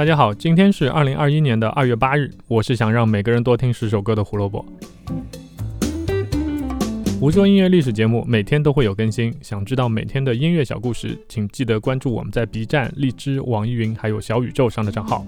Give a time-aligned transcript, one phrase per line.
[0.00, 4.64] 大家好，今天是二零二一年的二月八日，我是想让每个人多听十首歌的胡萝卜。
[7.20, 15.26] 胡说音乐历史节目每天都会有更新，想知道每天的音乐小故事，请记得关注我们在 B 站、荔枝、网易云还有小宇宙上的账号。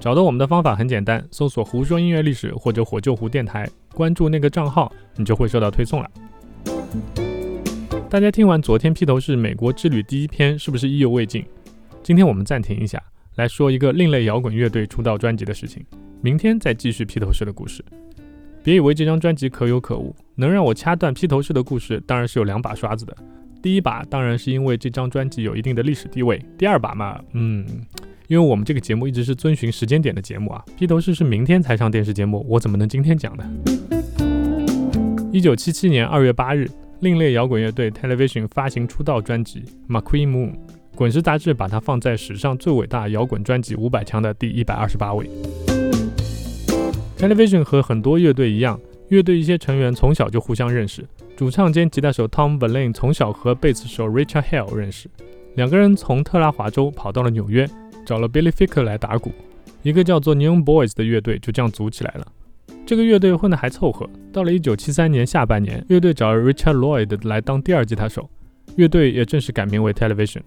[0.00, 3.64] 找到我们的方法很简单，搜索“胡说音乐历史”或者“火救胡电台”，
[3.94, 6.10] 关注那个账号，你就会收到推送了。
[8.10, 11.44] 大家听完昨天披头士美国之旅第一篇，是不是意犹未尽？
[12.02, 13.00] 今天我们暂停一下，
[13.36, 15.84] 来说一个另类摇滚乐队出道专辑的事情。
[16.20, 17.84] 明天再继续披头士的故事。
[18.64, 23.16] 别以为这张专辑可有可无，能让我掐断披头士的故事，当然是有两把刷子的。
[23.62, 27.64] 第一把当然是因为这张专辑有一定的历史地位，第二把嘛，嗯，
[28.26, 30.64] 因为我们这个节目一直是遵循时间点的节目啊。
[30.76, 33.48] 披头士是明天才上电视节目，我怎么能今天讲呢？
[35.32, 40.50] 一九七七年二月八日，另类摇滚乐队 Television 发行出道专辑《McQueen Moon》。
[40.94, 45.28] 滚石杂志把它放在史上最伟大摇滚专辑五百强的第一百二十八位。
[47.16, 51.04] Television 和很多乐队一样，乐队一些成员从小就互相认识。
[51.34, 55.08] 主唱兼吉他手 Tom Verlaine 从小和贝斯手 Richard Hell 认识，
[55.54, 57.68] 两个人从特拉华州跑到了纽约，
[58.04, 59.32] 找了 Billy Ficker 来打鼓。
[59.82, 62.26] 一个叫做 New Boys 的乐队就这样组起来了。
[62.84, 64.08] 这个乐队混得还凑合。
[64.30, 68.28] 到了一九七三年下半年，乐队找了 Richard Lloyd 来当第二吉他手，
[68.76, 70.42] 乐队也正式改名为 Television。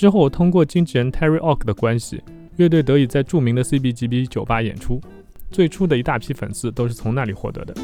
[0.00, 2.22] 之后，通过经纪人 Terry Ock 的关系，
[2.56, 4.98] 乐队得以在著名的 CBGB 酒吧演出。
[5.50, 7.74] 最初的一大批粉丝都是从那里获得的。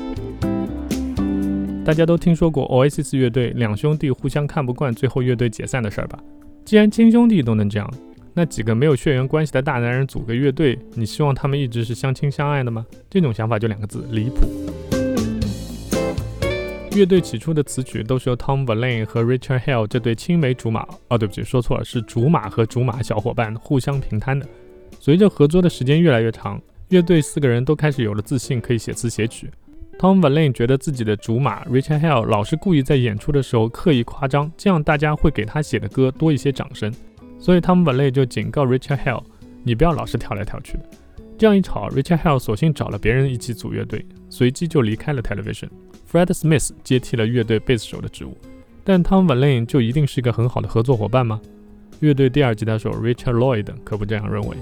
[1.85, 6.19] 大家都听说过 Oasis 乐队两兄弟互相看不惯，最后乐队解散的事儿吧？
[6.65, 7.93] 既然亲兄弟都能这样，
[8.33, 12.87] 那几个没有血缘关系的大男人组个乐队，你希望他们一直是相亲相爱的吗？
[13.11, 14.47] 这种想法就两个字：离谱。
[16.97, 24.49] 乐队起初的词曲都是由 Tom Verlaine 和 Richard Hell 这对青梅竹马，哦，对不起，说错了，是竹马和竹马小伙伴互相平摊的。
[24.99, 26.59] 随着合作的时间越来越长，
[26.89, 29.51] 乐队四个人都开始有了自信，可以写词写曲。
[29.99, 36.91] Tom Verlaine 觉得自己的竹马 Richard Hell 老是故意在演出的时候刻意夸张，这样大家会给他写的歌多一些掌声。
[37.39, 39.23] 所以 Tom Verlaine 就警告 Richard Hell：“
[39.63, 40.85] 你不要老是跳来跳去的。”
[41.37, 45.69] 这样一吵，Richard Hell 索性找了别人一起组乐队，随即就离开了 Television。
[46.11, 48.37] Fred Smith 接替了乐队贝斯手的职务，
[48.85, 51.41] 但 Tom Verlaine 就一定是一个很好的合作伙伴吗？
[52.01, 54.57] 乐队第二吉他手 Richard Lloyd 可不这样认为。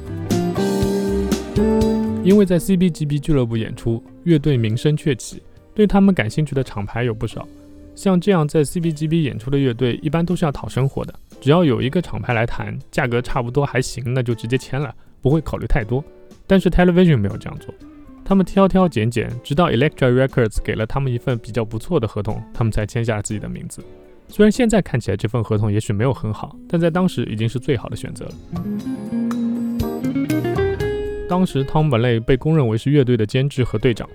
[2.25, 5.43] 因为在 CBGB 俱乐部演出，乐队名声鹊起，
[5.75, 7.47] 对他们感兴趣的厂牌有不少。
[7.95, 16.03] 像这样在 CBGB 演出的乐队，一般都是要讨生活的，只要有一个厂牌来谈，价格差不多还行，那就直接签了，不会考虑太多。
[16.47, 17.75] 但是 Television 没有这样做。
[18.25, 23.85] 他们挑挑拣拣，直到 Elektra Records 给了他们一份比较不错的合同，他们才签下了自己的名字。
[24.29, 28.33] 虽然现在看起来这份合同也许没有很好，但在当时已经是最好的选择了。
[31.29, 34.09] 当时 Tom Bailey 被公认为是乐队的监制和队长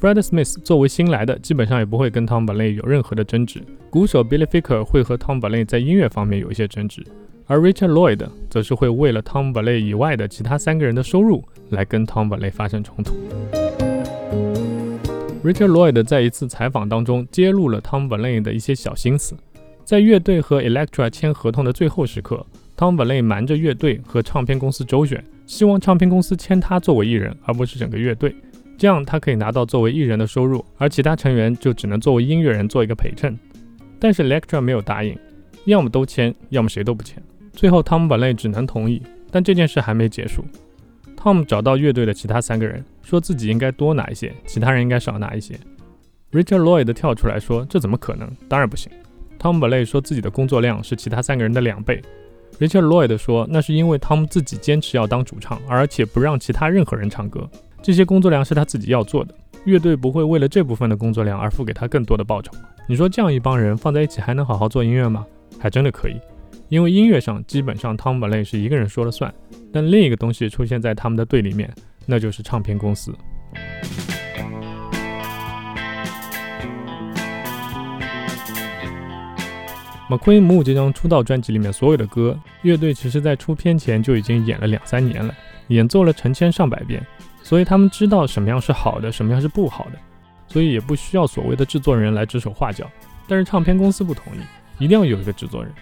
[0.00, 3.60] ，Fred Smith 作为新来的，基本上也不会跟 Tom Bailey 有任何的争执。
[3.90, 7.04] 鼓手 Billy Ficker 会和 Tom Bailey 在音乐方面有一些争执，
[7.50, 11.44] 而 Richard Lloyd 则是会为了 Tom Verlaine 以外的其他三个人的收入。
[11.70, 13.14] 来跟 Tom Verlaine 发生冲突。
[15.44, 19.36] Richard Lloyd 在一次采访当中揭露了 Tom Verlaine 的一些小心思。
[19.84, 22.44] 在乐队和 Elektra 签合同的最后时刻
[22.76, 28.34] ，Tom Verlaine 瞒着乐队和唱片公司周旋，希望唱片公司签他作为艺人，而不是整个乐队，
[28.76, 33.38] 这样他可以拿到作为艺人的收入，而其他成员就只能作为音乐人做一个陪衬。
[33.98, 35.16] 但是 Elektra 没有答应，
[35.66, 37.22] 要么都签，要么谁都不签。
[37.52, 40.44] 最后 Tom Verlaine 只能同意，但这件事还没结束。
[41.16, 45.54] Tom 找到乐队的其他三个人，说自己应该多拿一些，其他人应该少拿一些。
[46.32, 48.30] Richard Lloyd 跳出来说：“这怎么可能？
[48.48, 48.90] 当然不行。
[49.38, 52.00] ”Tom Verlaine 说自己的工作量是其他三个人的两倍。
[52.58, 57.48] Richard Lloyd 说：“那是因为 Tom 自己坚持要当主唱，而且不让其他任何人唱歌，
[57.82, 59.34] 这些工作量是他自己要做的，
[59.64, 62.52] 乐队不会为了这部分的工作量而付给他更多的报酬。
[62.86, 65.26] 你说这样一帮人放在一起还能好好做音乐吗？
[65.58, 66.16] 还真的可以。”
[66.70, 69.34] 因为音乐上基本上 Tom Verlaine 是一个人说了算，
[69.72, 71.68] 但另一个东西出现在他们的队里面，
[72.06, 73.12] 那就是唱片公司。
[80.08, 85.34] McQueen 这张出道专辑里面所有的歌，乐队其实在出片前就已经演了两三年了，
[85.68, 87.04] 演奏了成千上百遍，
[87.42, 89.98] 所以他们知道什么样是好的，什么样是不好的，
[90.46, 92.88] 所以也不需要所谓的制作人来指手画脚。
[93.26, 95.72] 但是唱片公司不同意，一定要有一个制作人。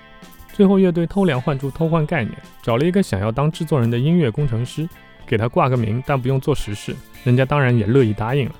[0.58, 4.88] 最后，乐队偷梁换柱，偷换概念，找了一个想要当制作人的音乐工程师，
[5.24, 6.96] 给他挂个名，但不用做实事。
[7.22, 8.54] 人家当然也乐意答应了。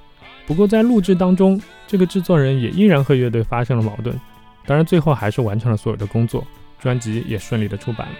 [0.46, 4.16] 不过在录制当中，这个制作人也依然和乐队发生了矛盾。
[4.64, 6.46] 当然，最后还是完成了所有的工作，
[6.78, 8.14] 专辑也顺利的出版了。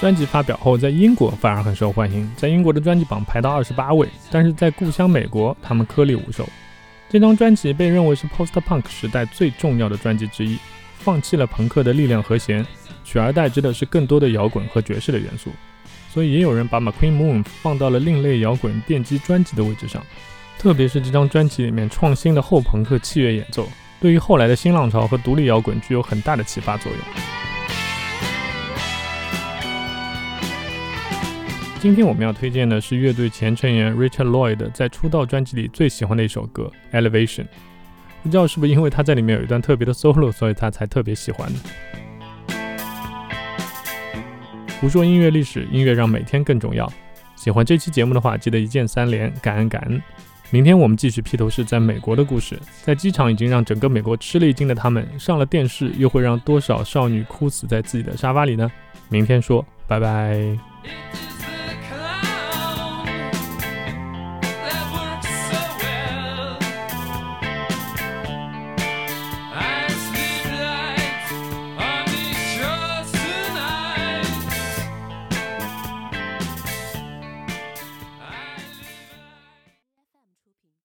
[0.00, 4.08] 专辑发表后，在英国反而很受欢迎，在英国的专辑榜排到二十八位。
[4.32, 6.44] 但是在故乡美国，他们颗粒无收。
[7.08, 10.58] 这张专辑被认为是 post-punk 时代最重要的专辑之一，
[10.98, 12.66] 放弃了朋克的力量和弦，
[13.04, 15.50] 取而代之的是更多的摇滚和爵士的元素。
[16.10, 20.02] 所以也有人把 McQueen Moon 放到了另类摇滚奠基专辑的位置上。
[20.58, 23.68] 特别是这张专辑里面创新的后朋克器乐演奏，
[24.00, 27.45] 对于后来的新浪潮和独立摇滚具有很大的启发作用。
[31.86, 36.68] 今天我们要推荐的是乐队前成员 Richard Lloyd 在出道专辑里最喜欢的一首歌
[37.00, 37.42] 《Elevation》。
[38.24, 41.48] 不知道是不是因为他在里面有一段特别的 solo，所以他才特别喜欢。
[44.80, 46.92] 胡说音乐历史，音乐让每天更重要。
[47.36, 50.02] 喜欢这期节目的话，记得一键三连，感恩感恩。
[50.50, 52.58] 明天我们继续披头士在美国的故事。
[52.82, 58.68] 在机场已经让整个美国吃了一惊的他们，上了电视又会让多少少女哭死在自己的沙发里呢？
[59.08, 60.58] 明天说，拜拜。